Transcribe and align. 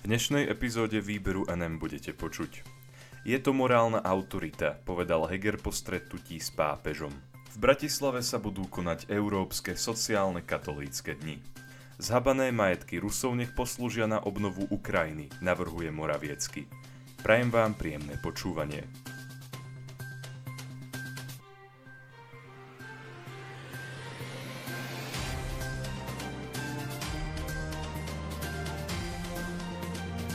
V 0.00 0.08
dnešnej 0.08 0.48
epizóde 0.48 0.96
výberu 1.04 1.44
NM 1.44 1.76
budete 1.76 2.16
počuť. 2.16 2.64
Je 3.28 3.36
to 3.36 3.52
morálna 3.52 4.00
autorita, 4.00 4.80
povedal 4.88 5.28
Heger 5.28 5.60
po 5.60 5.68
stretnutí 5.76 6.40
s 6.40 6.48
pápežom. 6.48 7.12
V 7.52 7.56
Bratislave 7.60 8.24
sa 8.24 8.40
budú 8.40 8.64
konať 8.64 9.12
Európske 9.12 9.76
sociálne 9.76 10.40
katolícke 10.40 11.20
dni. 11.20 11.36
Zhabané 12.00 12.48
majetky 12.48 12.96
Rusov 12.96 13.36
nech 13.36 13.52
poslúžia 13.52 14.08
na 14.08 14.24
obnovu 14.24 14.64
Ukrajiny, 14.72 15.28
navrhuje 15.44 15.92
Moraviecky. 15.92 16.64
Prajem 17.20 17.52
vám 17.52 17.76
príjemné 17.76 18.16
počúvanie. 18.24 18.88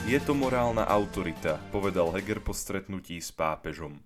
Je 0.06 0.22
to 0.22 0.38
morálna 0.38 0.86
autorita, 0.86 1.58
povedal 1.74 2.14
Heger 2.14 2.38
po 2.38 2.54
stretnutí 2.54 3.18
s 3.18 3.34
pápežom. 3.34 3.98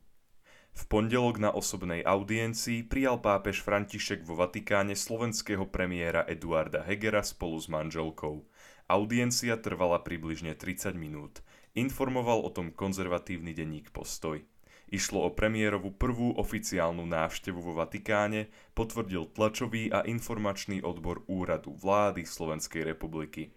V 0.73 0.83
pondelok 0.89 1.37
na 1.37 1.53
osobnej 1.53 2.01
audiencii 2.09 2.89
prijal 2.89 3.21
pápež 3.21 3.61
František 3.61 4.25
vo 4.25 4.33
Vatikáne 4.33 4.97
slovenského 4.97 5.69
premiéra 5.69 6.25
Eduarda 6.25 6.81
Hegera 6.89 7.21
spolu 7.21 7.61
s 7.61 7.69
manželkou. 7.69 8.49
Audiencia 8.89 9.61
trvala 9.61 10.01
približne 10.01 10.57
30 10.57 10.97
minút. 10.97 11.45
Informoval 11.77 12.49
o 12.49 12.51
tom 12.51 12.73
konzervatívny 12.73 13.53
denník 13.53 13.93
Postoj. 13.93 14.41
Išlo 14.89 15.29
o 15.29 15.31
premiérovu 15.37 15.93
prvú 15.93 16.33
oficiálnu 16.41 17.05
návštevu 17.05 17.61
vo 17.61 17.77
Vatikáne, 17.77 18.49
potvrdil 18.73 19.29
tlačový 19.37 19.93
a 19.93 20.01
informačný 20.09 20.81
odbor 20.81 21.29
úradu 21.29 21.77
vlády 21.77 22.25
Slovenskej 22.25 22.89
republiky. 22.89 23.53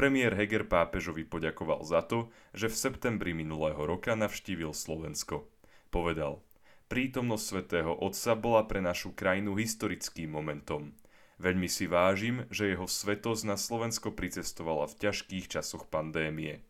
Premiér 0.00 0.32
Heger 0.32 0.64
pápežovi 0.64 1.28
poďakoval 1.28 1.84
za 1.84 2.00
to, 2.00 2.32
že 2.56 2.72
v 2.72 2.80
septembri 2.88 3.36
minulého 3.36 3.84
roka 3.84 4.16
navštívil 4.16 4.72
Slovensko. 4.72 5.44
Povedal, 5.92 6.40
prítomnosť 6.88 7.44
svätého 7.44 7.92
Otca 7.92 8.32
bola 8.32 8.64
pre 8.64 8.80
našu 8.80 9.12
krajinu 9.12 9.60
historickým 9.60 10.32
momentom. 10.32 10.96
Veľmi 11.36 11.68
si 11.68 11.84
vážim, 11.84 12.48
že 12.48 12.72
jeho 12.72 12.88
svetosť 12.88 13.44
na 13.44 13.60
Slovensko 13.60 14.16
pricestovala 14.16 14.88
v 14.88 15.04
ťažkých 15.04 15.52
časoch 15.52 15.84
pandémie. 15.92 16.64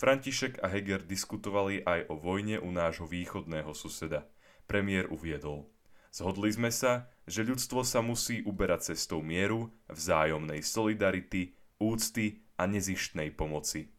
František 0.00 0.64
a 0.64 0.72
Heger 0.72 1.04
diskutovali 1.04 1.84
aj 1.84 2.08
o 2.08 2.16
vojne 2.16 2.56
u 2.56 2.72
nášho 2.72 3.04
východného 3.04 3.76
suseda. 3.76 4.24
Premiér 4.64 5.12
uviedol. 5.12 5.68
Zhodli 6.08 6.56
sme 6.56 6.72
sa, 6.72 7.12
že 7.28 7.44
ľudstvo 7.44 7.84
sa 7.84 8.00
musí 8.00 8.40
uberať 8.48 8.96
cestou 8.96 9.20
mieru, 9.20 9.76
vzájomnej 9.92 10.64
solidarity, 10.64 11.52
úcty 11.76 12.45
a 12.56 12.64
nezištnej 12.64 13.32
pomoci. 13.32 13.92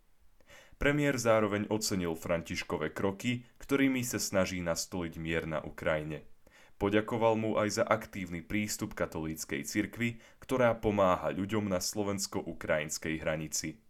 Premiér 0.77 1.17
zároveň 1.17 1.65
ocenil 1.73 2.13
Františkové 2.13 2.93
kroky, 2.93 3.41
ktorými 3.57 4.05
sa 4.05 4.21
snaží 4.21 4.61
nastoliť 4.61 5.13
mier 5.17 5.49
na 5.49 5.57
Ukrajine. 5.65 6.21
Poďakoval 6.77 7.33
mu 7.41 7.57
aj 7.57 7.81
za 7.81 7.83
aktívny 7.89 8.45
prístup 8.45 8.93
katolíckej 8.93 9.65
cirkvi, 9.65 10.21
ktorá 10.37 10.77
pomáha 10.77 11.33
ľuďom 11.33 11.65
na 11.65 11.81
slovensko-ukrajinskej 11.81 13.17
hranici. 13.17 13.81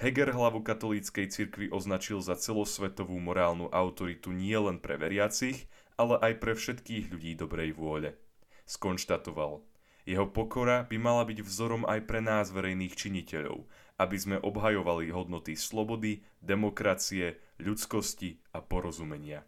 Heger 0.00 0.32
hlavu 0.32 0.64
katolíckej 0.64 1.28
cirkvi 1.28 1.68
označil 1.68 2.24
za 2.24 2.32
celosvetovú 2.32 3.20
morálnu 3.20 3.68
autoritu 3.68 4.32
nielen 4.32 4.80
pre 4.80 4.96
veriacich, 4.96 5.68
ale 6.00 6.16
aj 6.24 6.40
pre 6.40 6.56
všetkých 6.56 7.12
ľudí 7.12 7.36
dobrej 7.36 7.76
vôle. 7.76 8.16
Skonštatoval– 8.64 9.60
jeho 10.08 10.28
pokora 10.28 10.84
by 10.88 10.96
mala 10.96 11.24
byť 11.28 11.38
vzorom 11.44 11.82
aj 11.88 12.00
pre 12.08 12.20
nás 12.24 12.52
verejných 12.52 12.94
činiteľov, 12.96 13.66
aby 14.00 14.16
sme 14.16 14.36
obhajovali 14.40 15.12
hodnoty 15.12 15.56
slobody, 15.56 16.24
demokracie, 16.40 17.36
ľudskosti 17.60 18.40
a 18.56 18.64
porozumenia. 18.64 19.44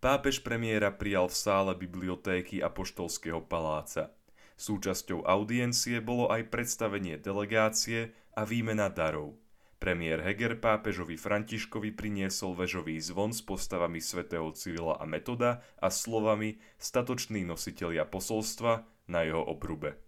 Pápež 0.00 0.40
premiéra 0.40 0.88
prijal 0.88 1.28
v 1.28 1.36
sále 1.36 1.72
bibliotéky 1.76 2.64
Apoštolského 2.64 3.44
paláca. 3.44 4.16
Súčasťou 4.56 5.28
audiencie 5.28 6.00
bolo 6.00 6.32
aj 6.32 6.48
predstavenie 6.48 7.20
delegácie 7.20 8.16
a 8.32 8.48
výmena 8.48 8.88
darov. 8.88 9.36
Premiér 9.80 10.20
Heger 10.20 10.60
pápežovi 10.60 11.16
Františkovi 11.16 11.96
priniesol 11.96 12.52
vežový 12.52 13.00
zvon 13.00 13.32
s 13.32 13.40
postavami 13.40 13.96
svätého 13.96 14.52
Cyrila 14.52 15.00
a 15.00 15.08
Metoda 15.08 15.64
a 15.80 15.88
slovami 15.88 16.60
statoční 16.76 17.48
nositelia 17.48 18.04
posolstva 18.04 18.84
na 19.10 19.26
jeho 19.26 19.42
obrube. 19.42 19.98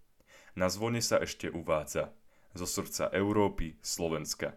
Na 0.55 0.71
zvone 0.71 1.03
sa 1.03 1.19
ešte 1.19 1.51
uvádza 1.51 2.15
zo 2.55 2.69
srdca 2.69 3.11
Európy, 3.11 3.81
Slovenska. 3.83 4.55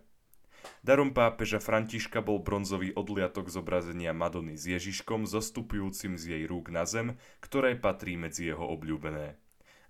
Darom 0.81 1.13
pápeža 1.13 1.61
Františka 1.61 2.21
bol 2.25 2.41
bronzový 2.41 2.93
odliatok 2.93 3.49
zobrazenia 3.49 4.13
Madony 4.13 4.57
s 4.57 4.65
Ježiškom 4.65 5.25
zostupujúcim 5.29 6.17
z 6.17 6.23
jej 6.37 6.43
rúk 6.49 6.73
na 6.73 6.85
zem, 6.85 7.17
ktoré 7.41 7.77
patrí 7.77 8.17
medzi 8.17 8.49
jeho 8.49 8.65
obľúbené. 8.73 9.37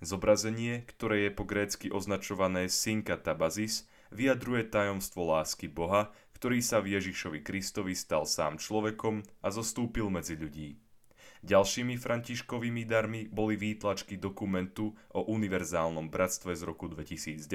Zobrazenie, 0.04 0.84
ktoré 0.84 1.28
je 1.28 1.32
po 1.32 1.48
grécky 1.48 1.88
označované 1.88 2.68
Synka 2.68 3.16
Tabazis, 3.16 3.88
vyjadruje 4.12 4.68
tajomstvo 4.68 5.24
lásky 5.24 5.72
Boha, 5.72 6.12
ktorý 6.36 6.60
sa 6.60 6.84
v 6.84 7.00
Ježišovi 7.00 7.40
Kristovi 7.42 7.96
stal 7.96 8.28
sám 8.28 8.60
človekom 8.60 9.24
a 9.42 9.48
zostúpil 9.50 10.12
medzi 10.12 10.36
ľudí. 10.36 10.85
Ďalšími 11.46 12.02
Františkovými 12.02 12.90
darmi 12.90 13.30
boli 13.30 13.54
výtlačky 13.54 14.18
dokumentu 14.18 14.98
o 15.14 15.30
univerzálnom 15.30 16.10
bratstve 16.10 16.58
z 16.58 16.66
roku 16.66 16.90
2019, 16.90 17.46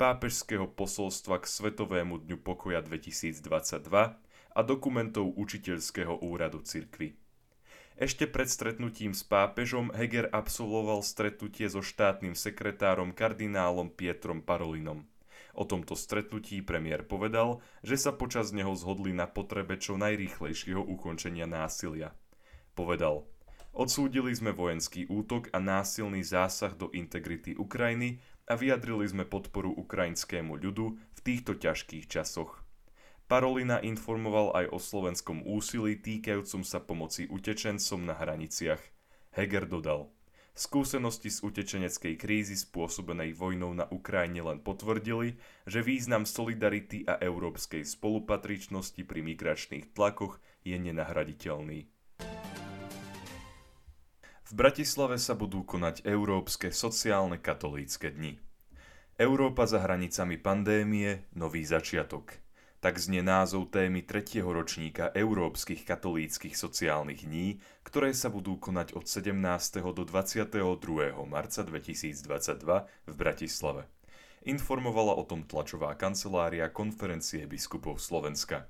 pápežského 0.00 0.64
posolstva 0.72 1.36
k 1.36 1.52
Svetovému 1.52 2.24
dňu 2.24 2.40
pokoja 2.40 2.80
2022 2.80 3.84
a 4.56 4.60
dokumentov 4.64 5.36
učiteľského 5.36 6.16
úradu 6.24 6.64
cirkvy. 6.64 7.12
Ešte 8.00 8.24
pred 8.24 8.48
stretnutím 8.48 9.12
s 9.12 9.20
pápežom 9.20 9.92
Heger 9.92 10.32
absolvoval 10.32 11.04
stretnutie 11.04 11.68
so 11.68 11.84
štátnym 11.84 12.32
sekretárom 12.32 13.12
kardinálom 13.12 13.92
Pietrom 13.92 14.40
Parolinom. 14.40 15.04
O 15.52 15.68
tomto 15.68 15.92
stretnutí 15.92 16.64
premiér 16.64 17.04
povedal, 17.04 17.60
že 17.84 18.00
sa 18.00 18.16
počas 18.16 18.48
neho 18.56 18.72
zhodli 18.72 19.12
na 19.12 19.28
potrebe 19.28 19.76
čo 19.76 20.00
najrýchlejšieho 20.00 20.80
ukončenia 20.80 21.44
násilia. 21.44 22.16
Povedal, 22.78 23.26
odsúdili 23.74 24.30
sme 24.30 24.54
vojenský 24.54 25.10
útok 25.10 25.50
a 25.50 25.58
násilný 25.58 26.22
zásah 26.22 26.78
do 26.78 26.94
integrity 26.94 27.58
Ukrajiny 27.58 28.22
a 28.46 28.54
vyjadrili 28.54 29.02
sme 29.02 29.26
podporu 29.26 29.74
ukrajinskému 29.74 30.54
ľudu 30.54 30.94
v 30.94 31.20
týchto 31.26 31.58
ťažkých 31.58 32.06
časoch. 32.06 32.62
Parolina 33.26 33.82
informoval 33.82 34.54
aj 34.54 34.70
o 34.70 34.78
slovenskom 34.78 35.42
úsilí 35.42 35.98
týkajúcom 35.98 36.62
sa 36.62 36.78
pomoci 36.78 37.26
utečencom 37.26 38.06
na 38.06 38.14
hraniciach. 38.14 38.80
Heger 39.34 39.66
dodal, 39.66 40.14
skúsenosti 40.54 41.34
z 41.34 41.42
utečeneckej 41.50 42.14
krízy 42.14 42.54
spôsobenej 42.54 43.34
vojnou 43.34 43.74
na 43.74 43.90
Ukrajine 43.90 44.46
len 44.46 44.62
potvrdili, 44.62 45.34
že 45.66 45.82
význam 45.82 46.22
solidarity 46.22 47.02
a 47.10 47.18
európskej 47.18 47.82
spolupatričnosti 47.82 49.02
pri 49.02 49.20
migračných 49.26 49.98
tlakoch 49.98 50.38
je 50.62 50.78
nenahraditeľný. 50.78 51.97
V 54.48 54.56
Bratislave 54.56 55.20
sa 55.20 55.36
budú 55.36 55.60
konať 55.60 56.08
Európske 56.08 56.72
sociálne 56.72 57.36
katolícke 57.36 58.08
dni. 58.08 58.40
Európa 59.20 59.68
za 59.68 59.76
hranicami 59.76 60.40
pandémie, 60.40 61.28
nový 61.36 61.68
začiatok. 61.68 62.32
Tak 62.80 62.96
znie 62.96 63.20
názov 63.20 63.68
témy 63.68 64.08
tretieho 64.08 64.48
ročníka 64.48 65.12
Európskych 65.12 65.84
katolíckých 65.84 66.56
sociálnych 66.56 67.28
dní, 67.28 67.60
ktoré 67.84 68.16
sa 68.16 68.32
budú 68.32 68.56
konať 68.56 68.96
od 68.96 69.04
17. 69.04 69.36
do 69.84 70.08
22. 70.08 70.56
marca 71.28 71.60
2022 71.60 72.88
v 73.04 73.14
Bratislave. 73.20 73.84
Informovala 74.48 75.12
o 75.12 75.28
tom 75.28 75.44
tlačová 75.44 75.92
kancelária 75.92 76.72
konferencie 76.72 77.44
biskupov 77.44 78.00
Slovenska. 78.00 78.64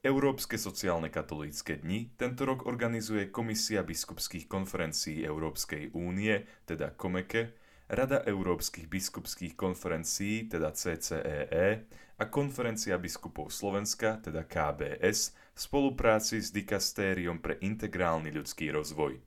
Európske 0.00 0.56
sociálne 0.56 1.12
katolícke 1.12 1.76
dni 1.76 2.16
tento 2.16 2.48
rok 2.48 2.64
organizuje 2.64 3.28
Komisia 3.28 3.84
biskupských 3.84 4.48
konferencií 4.48 5.20
Európskej 5.28 5.92
únie, 5.92 6.40
teda 6.64 6.96
KOMEKE, 6.96 7.52
Rada 7.92 8.24
Európskych 8.24 8.88
biskupských 8.88 9.60
konferencií, 9.60 10.48
teda 10.48 10.72
CCEE, 10.72 11.44
e, 11.52 11.84
a 12.16 12.24
Konferencia 12.32 12.96
biskupov 12.96 13.52
Slovenska, 13.52 14.16
teda 14.24 14.48
KBS, 14.48 15.36
v 15.52 15.58
spolupráci 15.60 16.40
s 16.40 16.48
Dikastériom 16.48 17.44
pre 17.44 17.60
integrálny 17.60 18.32
ľudský 18.32 18.72
rozvoj. 18.72 19.20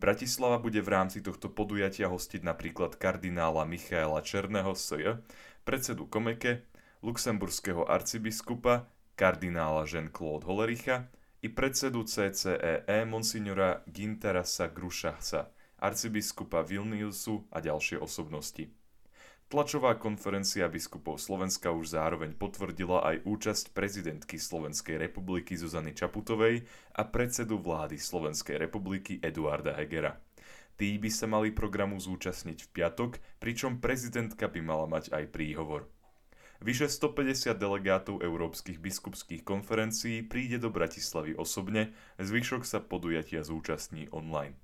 Bratislava 0.00 0.56
bude 0.56 0.80
v 0.80 0.96
rámci 0.96 1.20
tohto 1.20 1.52
podujatia 1.52 2.08
hostiť 2.08 2.40
napríklad 2.40 2.96
kardinála 2.96 3.68
Michaela 3.68 4.24
Černého 4.24 4.72
SJ, 4.72 5.20
predsedu 5.68 6.08
Komeke, 6.08 6.64
luxemburského 7.04 7.84
arcibiskupa 7.84 8.88
kardinála 9.16 9.88
Jean-Claude 9.88 10.44
Hollericha 10.44 11.08
i 11.42 11.48
predsedu 11.48 12.04
CCEE 12.04 12.84
e 12.86 13.04
monsignora 13.04 13.82
Ginterasa 13.88 14.68
Grušachsa, 14.68 15.48
arcibiskupa 15.80 16.60
Vilniusu 16.62 17.48
a 17.50 17.64
ďalšie 17.64 17.96
osobnosti. 17.96 18.68
Tlačová 19.46 19.94
konferencia 19.94 20.66
biskupov 20.66 21.22
Slovenska 21.22 21.70
už 21.70 21.94
zároveň 21.94 22.34
potvrdila 22.34 23.06
aj 23.06 23.16
účasť 23.22 23.64
prezidentky 23.78 24.42
Slovenskej 24.42 24.98
republiky 24.98 25.54
Zuzany 25.54 25.94
Čaputovej 25.94 26.66
a 26.98 27.06
predsedu 27.06 27.62
vlády 27.62 27.94
Slovenskej 27.94 28.58
republiky 28.58 29.22
Eduarda 29.22 29.78
Hegera. 29.78 30.18
Tí 30.76 30.98
by 30.98 31.08
sa 31.08 31.30
mali 31.30 31.54
programu 31.54 31.96
zúčastniť 31.96 32.58
v 32.58 32.72
piatok, 32.74 33.22
pričom 33.38 33.78
prezidentka 33.78 34.50
by 34.50 34.60
mala 34.60 34.90
mať 34.90 35.14
aj 35.14 35.30
príhovor. 35.30 35.88
Vyše 36.64 36.88
150 36.88 37.52
delegátov 37.56 38.24
európskych 38.24 38.80
biskupských 38.80 39.44
konferencií 39.44 40.24
príde 40.24 40.56
do 40.56 40.72
Bratislavy 40.72 41.36
osobne, 41.36 41.92
zvyšok 42.16 42.64
sa 42.64 42.80
podujatia 42.80 43.44
zúčastní 43.44 44.08
online. 44.12 44.56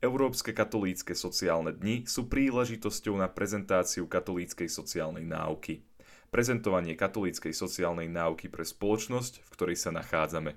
Európske 0.00 0.56
katolícke 0.56 1.12
sociálne 1.12 1.76
dni 1.76 2.08
sú 2.08 2.24
príležitosťou 2.24 3.20
na 3.20 3.28
prezentáciu 3.28 4.08
katolíckej 4.08 4.64
sociálnej 4.64 5.28
náuky. 5.28 5.84
Prezentovanie 6.32 6.96
katolíckej 6.96 7.52
sociálnej 7.52 8.08
náuky 8.08 8.48
pre 8.48 8.64
spoločnosť, 8.64 9.44
v 9.44 9.48
ktorej 9.52 9.76
sa 9.76 9.92
nachádzame. 9.92 10.56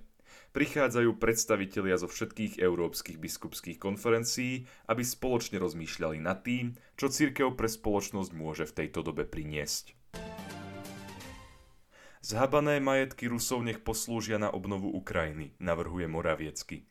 Prichádzajú 0.55 1.19
predstavitelia 1.19 1.99
zo 1.99 2.07
všetkých 2.07 2.63
európskych 2.63 3.19
biskupských 3.19 3.83
konferencií, 3.83 4.63
aby 4.87 5.03
spoločne 5.03 5.59
rozmýšľali 5.59 6.23
nad 6.23 6.39
tým, 6.39 6.79
čo 6.95 7.11
církev 7.11 7.51
pre 7.59 7.67
spoločnosť 7.67 8.31
môže 8.31 8.63
v 8.63 8.75
tejto 8.79 9.03
dobe 9.03 9.27
priniesť. 9.27 9.91
Zhabané 12.23 12.79
majetky 12.79 13.27
Rusov 13.27 13.67
nech 13.67 13.83
poslúžia 13.83 14.39
na 14.39 14.47
obnovu 14.47 14.87
Ukrajiny, 14.95 15.51
navrhuje 15.59 16.07
Moraviecky. 16.07 16.87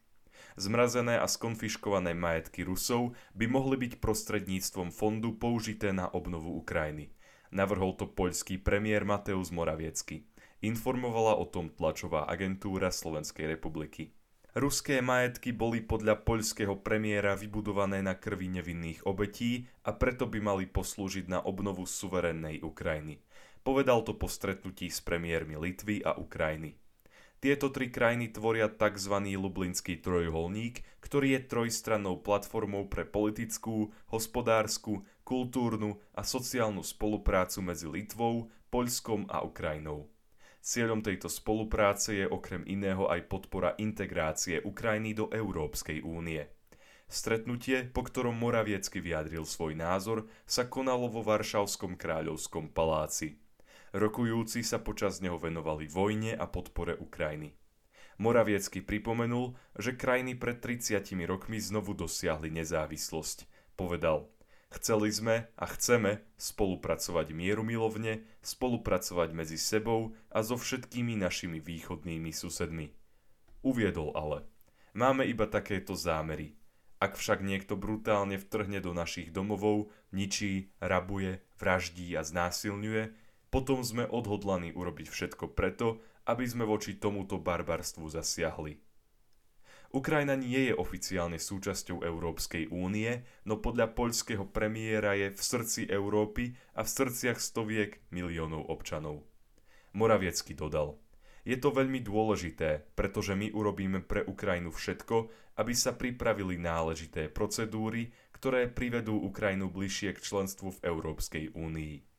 Zmrazené 0.60 1.16
a 1.16 1.25
skonfiškované 1.25 2.12
majetky 2.12 2.64
Rusov 2.66 3.16
by 3.32 3.49
mohli 3.49 3.76
byť 3.88 4.02
prostredníctvom 4.04 4.93
fondu 4.93 5.32
použité 5.37 5.96
na 5.96 6.08
obnovu 6.12 6.52
Ukrajiny. 6.60 7.12
Navrhol 7.52 7.96
to 7.96 8.08
poľský 8.08 8.60
premiér 8.60 9.04
Mateusz 9.04 9.52
Moraviecky. 9.52 10.25
Informovala 10.64 11.37
o 11.37 11.44
tom 11.44 11.69
tlačová 11.69 12.25
agentúra 12.28 12.88
Slovenskej 12.88 13.50
republiky. 13.58 14.16
Ruské 14.52 15.00
majetky 15.00 15.49
boli 15.56 15.81
podľa 15.81 16.28
poľského 16.28 16.76
premiéra 16.84 17.32
vybudované 17.32 18.04
na 18.04 18.12
krvi 18.12 18.52
nevinných 18.52 19.08
obetí 19.08 19.64
a 19.81 19.96
preto 19.96 20.28
by 20.28 20.44
mali 20.44 20.64
poslúžiť 20.69 21.25
na 21.25 21.40
obnovu 21.40 21.88
suverénnej 21.88 22.60
Ukrajiny. 22.60 23.25
Povedal 23.64 24.04
to 24.04 24.12
po 24.12 24.28
stretnutí 24.28 24.93
s 24.93 25.00
premiérmi 25.00 25.56
Litvy 25.56 26.04
a 26.04 26.20
Ukrajiny. 26.20 26.81
Tieto 27.43 27.75
tri 27.75 27.91
krajiny 27.91 28.31
tvoria 28.31 28.71
tzv. 28.71 29.19
Lublinský 29.35 29.99
trojuholník, 29.99 30.87
ktorý 31.03 31.35
je 31.35 31.41
trojstrannou 31.50 32.23
platformou 32.23 32.87
pre 32.87 33.03
politickú, 33.03 33.91
hospodárskú, 34.15 35.03
kultúrnu 35.27 35.99
a 36.15 36.23
sociálnu 36.23 36.87
spoluprácu 36.87 37.59
medzi 37.67 37.91
Litvou, 37.91 38.47
Poľskom 38.71 39.27
a 39.27 39.43
Ukrajinou. 39.43 40.06
Cieľom 40.62 41.03
tejto 41.03 41.27
spolupráce 41.27 42.23
je 42.23 42.31
okrem 42.31 42.62
iného 42.62 43.11
aj 43.11 43.27
podpora 43.27 43.75
integrácie 43.75 44.62
Ukrajiny 44.62 45.11
do 45.11 45.27
Európskej 45.27 45.99
únie. 46.06 46.47
Stretnutie, 47.11 47.91
po 47.91 48.06
ktorom 48.06 48.38
Moraviecky 48.38 49.03
vyjadril 49.03 49.43
svoj 49.43 49.75
názor, 49.75 50.31
sa 50.47 50.71
konalo 50.71 51.11
vo 51.11 51.26
Varšavskom 51.26 51.99
kráľovskom 51.99 52.71
paláci. 52.71 53.43
Rokujúci 53.92 54.64
sa 54.64 54.80
počas 54.80 55.20
neho 55.20 55.37
venovali 55.37 55.84
vojne 55.84 56.32
a 56.32 56.49
podpore 56.49 56.96
Ukrajiny. 56.96 57.52
Moraviecky 58.16 58.80
pripomenul, 58.80 59.52
že 59.76 60.00
krajiny 60.00 60.32
pred 60.32 60.64
30 60.64 61.04
rokmi 61.28 61.61
znovu 61.61 61.92
dosiahli 61.92 62.49
nezávislosť. 62.56 63.44
Povedal, 63.76 64.32
chceli 64.72 65.12
sme 65.12 65.52
a 65.61 65.64
chceme 65.68 66.25
spolupracovať 66.40 67.37
mierumilovne, 67.37 68.25
spolupracovať 68.40 69.28
medzi 69.37 69.61
sebou 69.61 70.16
a 70.32 70.40
so 70.40 70.56
všetkými 70.56 71.12
našimi 71.20 71.61
východnými 71.61 72.32
susedmi. 72.32 72.96
Uviedol 73.61 74.16
ale, 74.16 74.49
máme 74.96 75.28
iba 75.28 75.44
takéto 75.44 75.92
zámery. 75.92 76.56
Ak 76.96 77.20
však 77.20 77.44
niekto 77.44 77.76
brutálne 77.76 78.40
vtrhne 78.40 78.80
do 78.80 78.96
našich 78.96 79.34
domovov, 79.34 79.92
ničí, 80.14 80.72
rabuje, 80.78 81.42
vraždí 81.58 82.14
a 82.14 82.22
znásilňuje, 82.22 83.22
potom 83.52 83.85
sme 83.85 84.09
odhodlaní 84.09 84.73
urobiť 84.73 85.12
všetko 85.12 85.52
preto, 85.52 86.00
aby 86.25 86.49
sme 86.49 86.64
voči 86.64 86.97
tomuto 86.97 87.37
barbarstvu 87.37 88.09
zasiahli. 88.09 88.80
Ukrajina 89.92 90.40
nie 90.40 90.73
je 90.73 90.75
oficiálne 90.75 91.37
súčasťou 91.37 92.00
Európskej 92.00 92.73
únie, 92.73 93.28
no 93.44 93.61
podľa 93.61 93.92
poľského 93.92 94.49
premiéra 94.49 95.12
je 95.21 95.37
v 95.37 95.42
srdci 95.44 95.85
Európy 95.85 96.56
a 96.73 96.80
v 96.80 96.88
srdciach 96.88 97.37
stoviek 97.37 98.00
miliónov 98.09 98.73
občanov. 98.73 99.28
Moraviecky 99.92 100.56
dodal. 100.56 100.97
Je 101.44 101.61
to 101.61 101.76
veľmi 101.76 102.00
dôležité, 102.00 102.88
pretože 102.97 103.37
my 103.37 103.52
urobíme 103.52 104.00
pre 104.00 104.25
Ukrajinu 104.25 104.73
všetko, 104.73 105.28
aby 105.61 105.76
sa 105.76 105.92
pripravili 105.92 106.56
náležité 106.56 107.28
procedúry, 107.28 108.16
ktoré 108.32 108.73
privedú 108.73 109.21
Ukrajinu 109.21 109.68
bližšie 109.68 110.16
k 110.16 110.25
členstvu 110.25 110.73
v 110.73 110.82
Európskej 110.88 111.44
únii. 111.52 112.12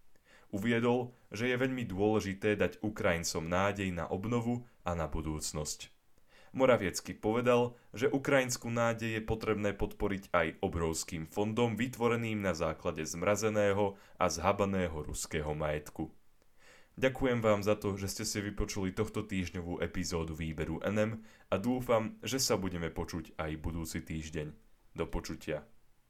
Uviedol, 0.53 1.17
že 1.33 1.49
je 1.49 1.57
veľmi 1.57 1.81
dôležité 1.89 2.53
dať 2.53 2.85
Ukrajincom 2.85 3.41
nádej 3.49 3.89
na 3.89 4.05
obnovu 4.05 4.69
a 4.85 4.93
na 4.93 5.09
budúcnosť. 5.09 5.89
Moraviecky 6.53 7.17
povedal, 7.17 7.73
že 7.97 8.13
ukrajinskú 8.13 8.69
nádej 8.69 9.17
je 9.17 9.21
potrebné 9.25 9.73
podporiť 9.73 10.29
aj 10.29 10.61
obrovským 10.61 11.25
fondom 11.25 11.73
vytvoreným 11.73 12.45
na 12.45 12.53
základe 12.53 13.01
zmrazeného 13.01 13.97
a 14.21 14.25
zhabaného 14.29 14.93
ruského 15.01 15.57
majetku. 15.57 16.13
Ďakujem 16.93 17.41
vám 17.41 17.65
za 17.65 17.73
to, 17.73 17.97
že 17.97 18.05
ste 18.05 18.21
si 18.29 18.37
vypočuli 18.37 18.93
tohto 18.93 19.25
týždňovú 19.25 19.81
epizódu 19.81 20.37
výberu 20.37 20.77
NM 20.85 21.25
a 21.49 21.57
dúfam, 21.57 22.21
že 22.21 22.37
sa 22.37 22.53
budeme 22.53 22.93
počuť 22.93 23.33
aj 23.41 23.51
budúci 23.57 24.05
týždeň. 24.05 24.53
Do 24.93 25.09
počutia. 25.09 25.65